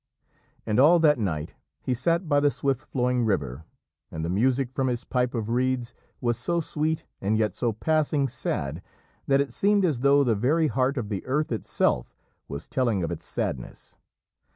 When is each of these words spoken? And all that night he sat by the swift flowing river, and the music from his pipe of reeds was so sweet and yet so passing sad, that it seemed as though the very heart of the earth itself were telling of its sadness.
And 0.65 0.79
all 0.79 0.97
that 0.97 1.19
night 1.19 1.53
he 1.79 1.93
sat 1.93 2.27
by 2.27 2.39
the 2.39 2.49
swift 2.49 2.79
flowing 2.79 3.23
river, 3.23 3.65
and 4.09 4.25
the 4.25 4.31
music 4.31 4.71
from 4.73 4.87
his 4.87 5.03
pipe 5.03 5.35
of 5.35 5.49
reeds 5.49 5.93
was 6.19 6.37
so 6.39 6.59
sweet 6.59 7.05
and 7.21 7.37
yet 7.37 7.53
so 7.53 7.71
passing 7.71 8.27
sad, 8.27 8.81
that 9.27 9.41
it 9.41 9.53
seemed 9.53 9.85
as 9.85 9.99
though 9.99 10.23
the 10.23 10.33
very 10.33 10.69
heart 10.69 10.97
of 10.97 11.09
the 11.09 11.23
earth 11.27 11.51
itself 11.51 12.15
were 12.47 12.57
telling 12.61 13.03
of 13.03 13.11
its 13.11 13.27
sadness. 13.27 13.99